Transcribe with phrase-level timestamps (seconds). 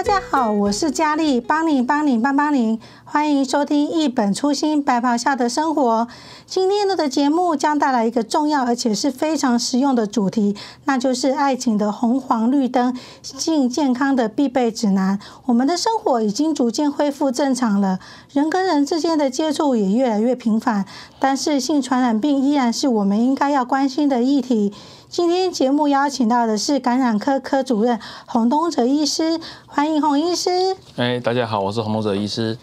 [0.00, 6.08] 大家好，我是佳丽，帮你帮你帮帮你，欢迎收听一本初心白袍下的生活。
[6.46, 10.56] 今天的节目将带来一个重要而且是非常实用的主题，
[10.86, 15.18] 那就是爱情的红黄绿灯，性健康的必备指南。
[15.44, 17.98] 我们的生活已经逐渐恢复正常了，
[18.32, 20.86] 人跟人之间的接触也越来越频繁，
[21.18, 24.72] 但是性传染病依然是我们应该要关心的议题。
[25.10, 30.76] 今天节目邀请到的是感染科科主任洪东哲医师，欢迎洪医师。
[30.94, 32.56] 哎，大家好，我是洪东哲医师。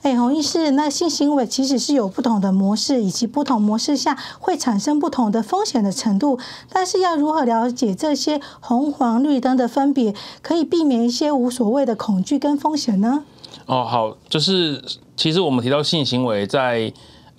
[0.00, 6.38] 哎，洪医师，那性行为其实是有不同的模式，以及不同模式下会产生不同的风险的程度。
[6.72, 13.24] 但是要如何了解这些红黄绿灯的分别，可以避免一些无所谓的恐惧跟风险呢？
[13.66, 14.82] 哦，好，就是
[15.14, 16.90] 其实我们提到性行为在。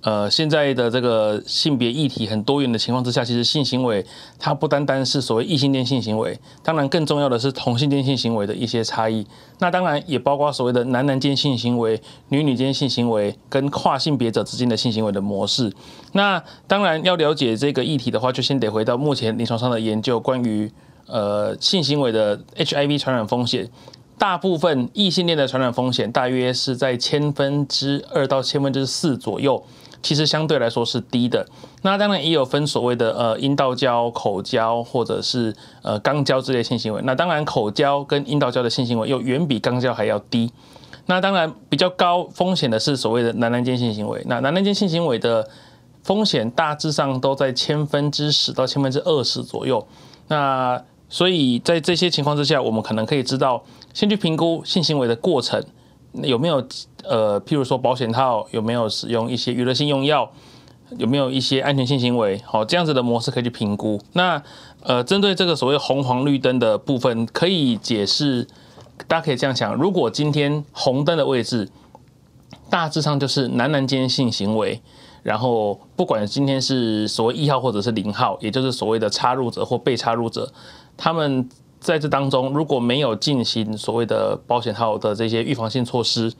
[0.04, 4.04] 呃，现在的这个性别议题很多元的情况之下，其实性行为
[4.40, 9.26] 它不单单是所谓异性恋性行为，当然更重要的是同性恋性行为的一些差异。
[9.60, 15.72] 那当然也包括所谓的男男间性行为、女女间性行为跟跨性别者之间的性行为的模式。
[16.14, 20.72] 那当然要了解这个议题的话，就先得回到目前临床上的研究，关于
[21.06, 23.70] 呃性行为的 HIV 传染风险。
[24.18, 29.64] 大部分异性恋的传染风险大约是在千分之二到千分之四左右。
[30.02, 31.46] 其实相对来说是低的，
[31.84, 37.02] 那当然也有分所谓的呃阴道交、口交或者是呃肛交之类性行为。
[37.04, 40.52] 那当然口交跟阴道交的性行为又远比肛交还要低。
[41.06, 44.24] 那当然比较高风险的是所谓的男男间性行为。
[44.26, 45.48] 那男男间性行为的
[46.04, 49.86] 风险大致上都在千分之十到千分之二十左右。
[50.28, 53.64] 那所以在这些情况之下，我们可能可以知道
[53.94, 55.62] 先去评估性行为的过程。
[56.14, 56.66] 有没有
[57.04, 60.30] 呃，譬如说保险套，有没有使用一些娱乐性用药，
[60.98, 62.42] 有没有一些安全性行为？
[62.46, 64.00] 好，这样子的模式可以去评估。
[64.14, 64.44] 那
[64.84, 68.46] 呃，针对这个所谓红黄绿灯的部分，可以解释，
[69.08, 71.70] 大家可以这样想：如果今天红灯的位置，
[72.70, 74.82] 大致上就是男男间性行为，
[75.24, 80.52] 然后不管今天是所谓一号或者是零号，也就是所谓的插入者或被插入者，
[80.98, 81.50] 他们。
[81.82, 86.32] 在这当中，如果没有进行所谓的保险套的这些预防性措施，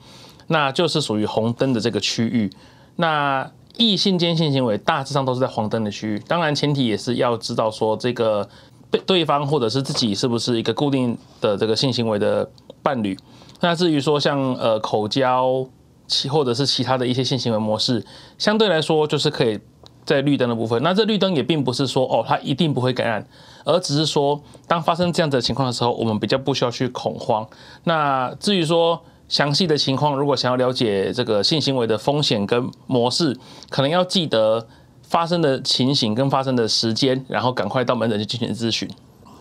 [0.46, 2.48] 那就是属于红灯的这个区域。
[2.94, 6.18] 那异性间性行为大致上都是在黄灯的区域。
[6.28, 8.48] 当然，前提也是要知道说这个
[8.88, 12.48] 被对方或者是自己是不是一个固定的这个性行为的
[12.80, 13.18] 伴侣。
[13.60, 15.66] 那至于说像呃口交
[16.06, 18.04] 其或者是其他的一些性行为模式，
[18.38, 19.58] 相对来说就是可以。
[20.04, 23.24] 在绿灯的部分，那这绿灯也并不是说哦，它一定不会感染，
[23.64, 27.46] 而只是说，当发生这样子的情况的时候，我们比较不需要去恐慌。
[27.84, 33.36] 那至于说详细的情况，如果想要了解这个性行为的风险跟模式，
[33.70, 34.66] 可能要记得
[35.02, 38.90] 发生的情形跟发生的时间，然后赶快到门诊去进行咨询。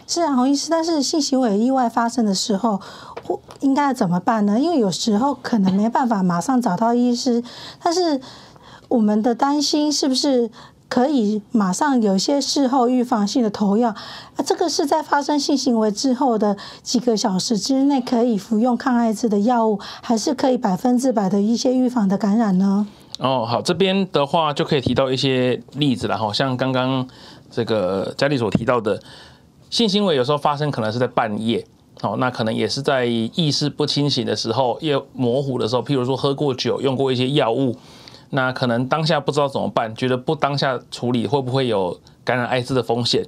[0.06, 2.80] 是啊，洪医师，但是性行为意外发生的时候，
[3.62, 4.60] 应该怎么办呢？
[4.60, 7.44] 因为有时候可能没办法马上找到医师，
[7.82, 8.22] 但是。
[8.91, 10.52] 我们的担心是不是
[10.90, 13.88] 可以马上有一些事后预防性的投药？
[14.35, 22.85] 啊，这个是在发生性行为之后的几个小时之内可以服用抗艾滋的药物，还是可以百分之百的一些预防的感染呢？
[23.19, 27.07] 哦，好，这边的话就可以提到一些例子了，好像刚刚
[27.50, 29.01] 这个佳丽所提到的，
[29.69, 31.66] 性行为有时候发生可能是在半夜，
[32.01, 37.78] 哦，那可能也是在意识不清醒的时候，也模糊的时候，譬如说喝过酒、用过一些药物。
[38.31, 43.24] 那可能当下不知道怎么办，觉得不当下处理会不会有感染艾滋的风险？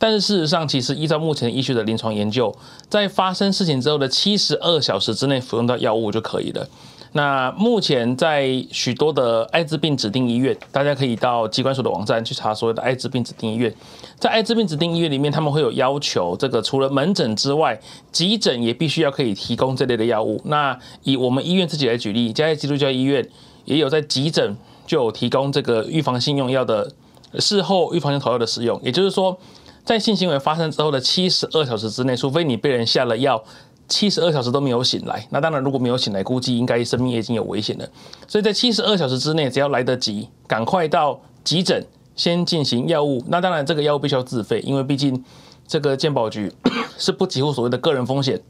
[0.00, 2.54] 但是事实上，其实依照目前医学的临床研究，
[2.88, 6.68] 在发生事情之后的七十二小时之内服用到药物就可以了。
[7.12, 13.74] 那目前在许多的艾滋病指定医院，大家可以到机关所的网站去查所谓的艾滋病指定医院。
[14.18, 17.80] 在艾滋病指定医院里面，他们会有要求，这个除了门诊之外，
[18.12, 20.40] 急诊也必须要可以提供这类的药物。
[20.44, 23.28] 那以我们医院自己来举例，嘉义基督教医院。
[23.68, 24.56] 也有在急诊
[24.86, 26.90] 就有提供这个预防性用药的
[27.38, 29.38] 事后预防性投药的使用，也就是说，
[29.84, 33.44] 在性行为发生之后的七十二小时之内，除非你被人下了药，
[33.86, 37.86] 七十二小时都没有醒来，那当然如果没有醒来，估计应该生命已经有危险了。
[38.26, 43.22] 所以在七十二小时之内，只要来得及，赶快到急诊先进行药物。
[43.28, 45.22] 那当然这个药物必须要自费，因为毕竟
[45.66, 46.50] 这个健保局
[46.96, 48.40] 是不给付所谓的个人风险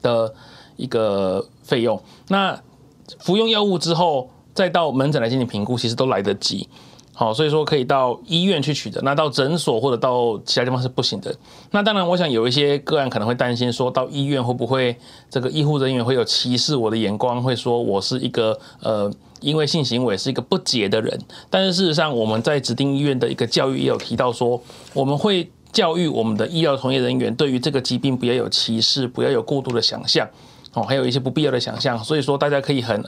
[0.00, 0.32] 的
[0.76, 2.00] 一个费用。
[2.28, 2.62] 那
[3.18, 4.30] 服用药物之后。
[4.54, 6.68] 再到门诊来进行评估，其实都来得及，
[7.12, 9.00] 好，所以说可以到医院去取得。
[9.02, 11.34] 那到诊所或者到其他地方是不行的。
[11.72, 14.96] 那当然，我想有一些个案可能会担心，说到医院会不会
[15.28, 21.18] 这个医护人员会有歧视我的眼光，会说我是一个呃，因为性行为是一个不洁的人。
[21.50, 24.60] 但是事实上，我们在指定医院的一个教育也有提到说，
[24.92, 30.28] 我们会教育我们的医疗从业人员，对于这个疾病不要有歧视，不要有过度的想象。
[30.72, 33.04] 哦，还有一些不必要的想象，所以说大家可以很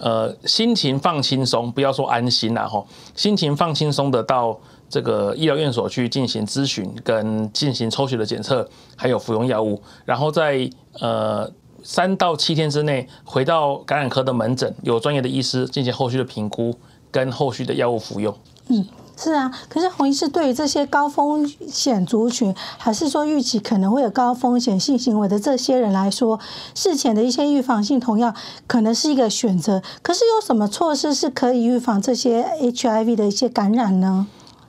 [0.00, 4.58] 呃心情放轻松，不要说安心啦哈，心情放轻松的到
[4.88, 10.68] 这个医疗院所去进行咨询跟进行抽血的检测，还有服用药物，然后在
[10.98, 11.48] 呃
[11.82, 16.74] 三到七天之内回到感染科的门诊，有专业的医师进行后续的评估。
[17.10, 18.34] 跟后续的药物服用。
[18.68, 18.86] 嗯。
[19.22, 26.40] 是啊，可是洪医师对于这些高风险族群，还是说预期可能会有高风险性行为的这些人来说，
[26.74, 28.34] 事前的一些预防性同样
[28.66, 29.82] 可能是一个选择。
[30.00, 34.26] 可是有什么措施是可以预防这些 HIV 的一些感染呢？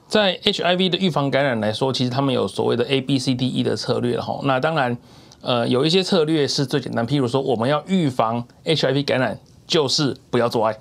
[0.10, 4.42] 在 HIV 的预防感染来说，其实他们有所谓的 A B C D E 的策略哈。
[4.44, 4.98] 那当然，
[5.40, 10.78] 呃，有一些策略是最简单，譬如说我们要预防 HIV 感染，就是不要做爱。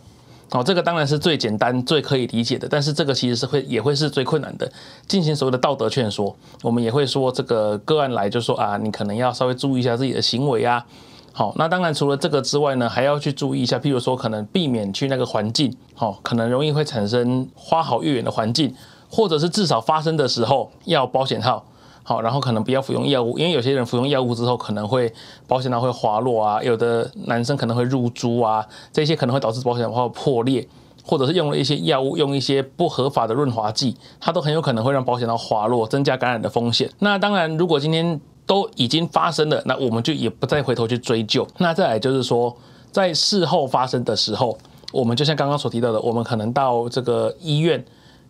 [0.52, 4.70] 哦，这个当然是最简单、最可以理解的，但是这个其实是会也会是最困难的。
[5.06, 10.84] 进行所谓的道德劝说，我们也会说这个个案来就说啊，你可能要稍微注意一下自己的行为啊。
[11.32, 18.74] 好，那当然除了这个之外呢，还要去注意一下，譬如说可能避免去那个环境，好，可能容易会产生花好月圆的环境，
[19.08, 21.64] 或者是至少发生的时候要保险套。
[22.02, 25.12] 好，然后可能不要服用药物，因为有些人服用药物之后可能会
[25.46, 30.66] 保险套会滑落啊，有的男生可能会入珠啊，这些可能会导致保险套破裂，
[31.04, 36.90] 或者是用了一些药物，用一些不合法的润滑剂，它都很有可能会让保险套滑落，增加感染的风险。
[36.98, 41.46] 那当然，如果今天都已经发生了，那我们就也不再回头去追究。
[41.58, 42.56] 那再来就是说，
[42.90, 44.58] 在事后发生的时候，
[44.92, 47.84] 我们就像刚刚所提到的，我们可能到这个医院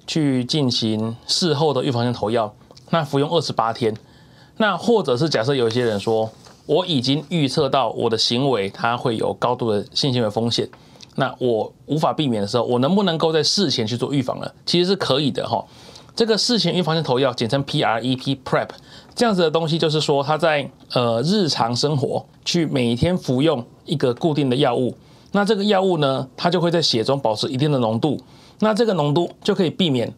[0.06, 2.52] 去进行事后的预防性投药。
[2.90, 3.94] 那服用二十八天，
[4.56, 6.30] 那或者是假设有一些人说，
[6.66, 10.68] 我已经预测到我的行为它会有高度的性行为风险，
[11.14, 14.50] 那我无法避免的时候，我能不能够在事前去做预防呢？
[14.66, 15.64] 其实是可以的哈。
[16.16, 18.68] 这个事前预防性投药，简称 PrEP PrEP，
[19.14, 24.94] 这样子的东西就是说，它在呃日常生活去每天服用一个固定的药物，
[25.32, 28.20] 那这个药物呢，它就会在血中保持一定的浓度，
[28.58, 30.12] 那这个浓度就可以避免。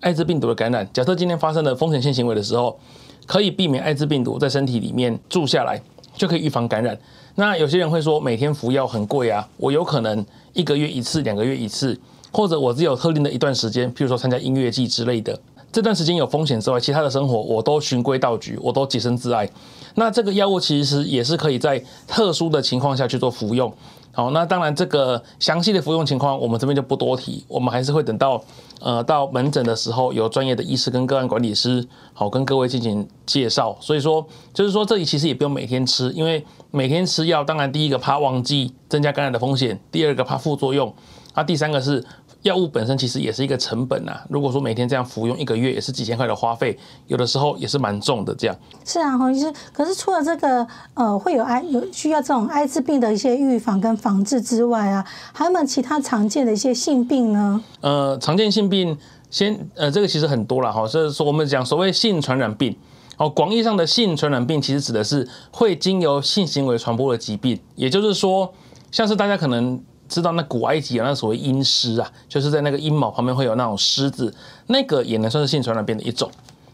[0.00, 2.78] 艾滋病毒的感染，假设今天发生了风险性行为的时候，
[3.26, 5.80] 可以避免艾滋病毒在身体里面住下来，
[6.16, 6.96] 就可以预防感染。
[7.34, 11.98] 那有些人会说，每天服药很贵啊，我有可能一个月一次、两个月一次，
[12.32, 15.38] 或者我只有特定的一段时间，譬如说参加音乐季之类的，
[15.72, 19.48] 这段时间有风险之外，其他的生活我都循规蹈矩，我都洁身自爱。
[19.96, 23.72] 那这个药物其实也是可以在特殊的情况下去做服用。
[24.18, 28.42] 好，那当然这个详细的服用情况，我们这边就不多提，我们还是会等到
[28.80, 33.76] 呃到门诊的时候，有专业的医师跟个案管理师，好跟各位进行介绍。
[33.80, 40.92] 所以说，就是说这里其实也不用每天吃，因为每天吃药，当然第一个怕忘记，增加感染的风险；第二个怕副作用，
[41.36, 42.04] 那，第三个是。
[42.48, 44.24] 药物本身其实也是一个成本呐、啊。
[44.30, 48.34] 如果说每天这样服用一个月，也是几千块的花费，有的时候也是蛮重的。
[48.34, 48.56] 这样
[48.86, 49.52] 是啊，洪医师。
[49.70, 57.62] 可是除了这个呃，会有艾有需要这种艾滋病的一些预防跟防治之外啊，还有没有其他常见的一些性病呢？
[57.82, 58.96] 呃，常见性病
[59.30, 60.86] 先呃，这个其实很多了哈。
[60.86, 62.74] 所以说我们讲所谓性传染病
[63.18, 68.50] 哦，广义上的性传染病其实指的是会经由性行为传播的疾病，也就是说，
[68.90, 69.78] 像是大家可能。
[70.08, 74.34] 知道那古埃及有那所谓阴狮啊，就是在那个阴毛旁边会有那种狮子，
[74.68, 76.30] 那个也能算是性传染病的一种。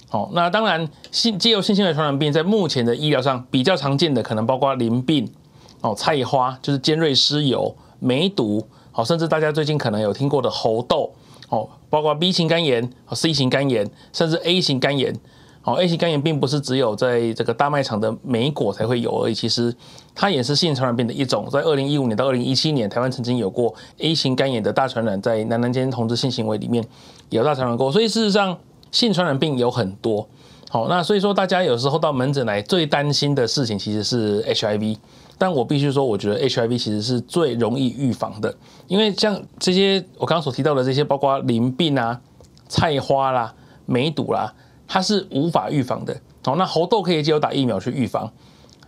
[0.09, 5.29] 好，那当然性借由性行为传染病，在目前的医疗上比较常见的，可能包括淋病、
[5.81, 11.13] 哦菜花，就是尖锐湿疣、梅毒，好，甚至大家最近可能有听过的猴痘，
[11.49, 15.15] 哦，包括 B 型肝炎、C 型肝炎，甚至 A 型肝炎。
[15.67, 19.75] 好，A 型肝炎并不是只有在这个大卖场的美果才会有而已，其实
[20.15, 21.49] 它也是性传染病的一种。
[21.51, 26.85] 在二零一五年到二零一七年，台湾曾经有过 A 型肝炎的大传染，在男男间同志性行为里面
[27.31, 27.91] 有大传染过。
[27.91, 28.59] 所以事实上，
[28.93, 30.29] 性传染病有很多。
[30.69, 34.99] 好，那所以说大家有时候到门诊来最担心的事情其实是 HIV，
[35.39, 38.55] 但我必须说，我觉得 HIV 其实是最容易预防的，
[38.87, 42.21] 因为像这些我刚刚所提到的这些，包括淋病啊、
[42.69, 43.55] 菜花啦、
[43.87, 44.53] 梅毒啦。
[44.95, 48.33] 它是无法预防的，好，那猴痘可以借由打疫苗去预防，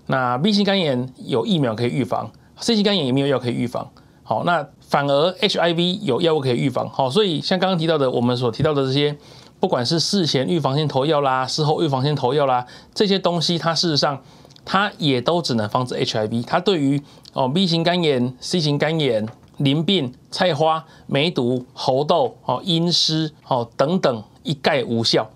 [0.06, 3.90] 那 B 型肝炎有疫苗可以预防，C 型肝炎也没有药可以预防，
[4.22, 9.18] 好，那反而 HIV 有药物可以预防，好，所以像刚刚提到的，我们所提到的这些，
[9.58, 14.22] 不管是事前预防性投药啦，事后预防性投药啦，这些东西它事实上
[14.64, 25.28] 它也都只能防止 HIV，它对于哦 B 型肝炎、C 型肝炎、淋病、菜花、梅毒、猴痘、哦阴虱、哦等等一概无效。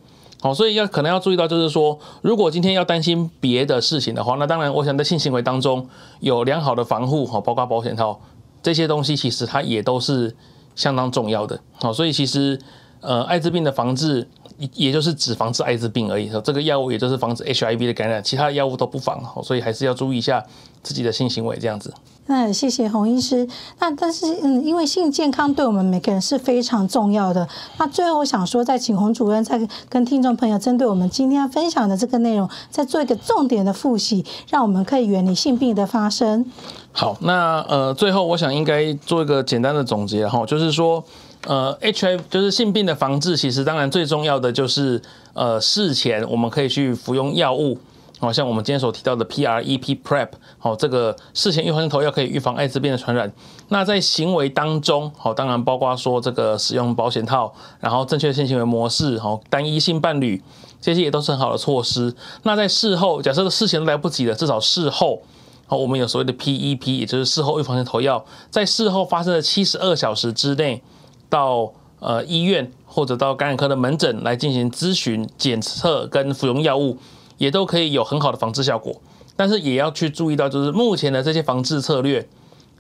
[0.42, 5.86] 好，所以要可能要注意到，就是说，如果今天要担心别的事情的话，那当然，我想在性行为当中
[6.20, 8.18] 有良好的防护，哈，包括保险套
[8.62, 10.34] 这些东西，其实它也都是
[10.74, 11.60] 相当重要的。
[11.74, 12.58] 好，所以其实，
[13.00, 14.26] 呃，艾滋病的防治
[14.74, 16.30] 也就是只防治艾滋病而已。
[16.44, 19.22] 这个药物也就是防止 HIV 的感染，其他的药物都不防。
[19.42, 20.44] 所以还是要注意一下
[20.82, 21.92] 自己的性行为这样子。
[22.26, 23.48] 那谢谢洪医师。
[23.80, 27.48] 那但是嗯，因为性健康对我们每个人是非常重要的。
[27.78, 36.46] 那最后我想说，再请洪主任再跟听众朋友针对我们今天要分享的这个内容，再做一个重点的复习，让我们可以远离性病的发生。
[36.92, 41.02] 好，那呃，最后我想应该做一个简单的总结哈，就是说，
[41.46, 45.00] 呃，HIV 就是性病的防治，其实当然最重要的就是
[45.32, 47.78] 呃，事前我们可以去服用药物。
[48.18, 50.28] 好像我们今天所提到的 PrEP PrEP，
[50.58, 53.32] 好，这个事前预防性投药可以预防艾滋病的传染。
[53.68, 60.42] 那在行为当中，好，当然包括说这个使用保险套，然后正确性行为模式，好，单一性伴侣，
[60.82, 62.14] 这些也都是很好的措施。
[62.42, 65.22] 那在事后，假设事前来不及了，至少事后，
[65.66, 70.82] 好，我们有所谓的 PEP，也就是事后预防性投药，在事后发生的七十二小时之内，
[71.30, 76.98] 到呃医院或者到感染科的门诊来进行咨询、检测跟服用药物。
[77.38, 79.00] 也都可以有很好的防治效果，
[79.34, 82.28] 但是也要去注意到，就是目前的这些防治策略，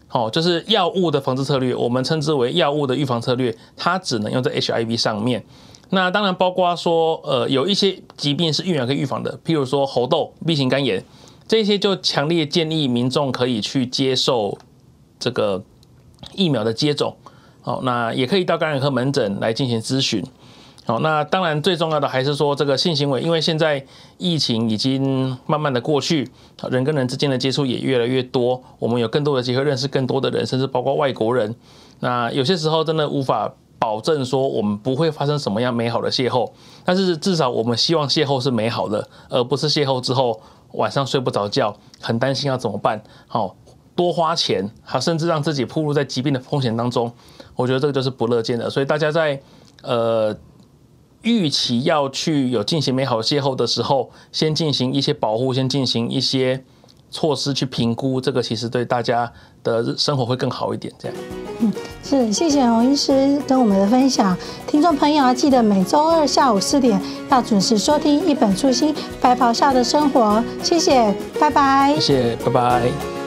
[0.06, 5.42] 好，就是药物的防治策略，我们称之为药物的预防策略，它只能用在 HIV 上面。
[5.88, 11.02] 那当然包括说，呃，有一些疾病是疫苗可以预防的，譬如说猴痘、B 型肝炎，
[11.48, 14.58] 这些就强烈建议民众可以去接受
[15.18, 15.64] 这个
[16.34, 17.16] 疫苗的接种。
[17.62, 20.24] 好，那也可以到感染科门诊来进行咨询。
[20.86, 23.84] 好，那当然最重要的还是说这个性行为，因为现在
[24.18, 26.28] 疫情已经慢慢的过去，
[26.70, 31.54] 人跟人之间的接触也越来越多，我们有更多的机会认识更多的人，甚至包括外国人。
[32.00, 36.50] 那有些时候真的无法保证说我们不会发生什么样美好的邂逅，
[36.84, 40.40] 但是至少我们希望邂逅是美好的，而不是邂逅之后
[40.72, 43.54] 晚上睡不着觉，很担心要怎么办，好
[43.94, 47.12] 多花钱，还甚至让自己暴露在疾病的风险当中，
[47.60, 48.70] 我觉得这个就是不乐见的。
[48.70, 49.40] 所以大家在
[49.82, 50.36] 呃。
[51.22, 56.64] 预期要去有进行美好邂逅的时候，先进行一些保护，先进行一些
[57.10, 59.30] 措施去评估，这个其实对大家
[59.62, 60.90] 的生活会更好一点。
[60.98, 61.16] 这样，
[61.58, 61.70] 嗯，
[62.02, 64.34] 是，谢谢洪医师跟我们的分享。
[64.66, 66.98] 听众朋友要记得每周二下午四点
[67.28, 70.42] 要准时收听《一本初心白袍下的生活》。
[70.64, 71.94] 谢谢，拜拜。
[71.96, 73.19] 谢谢，拜拜。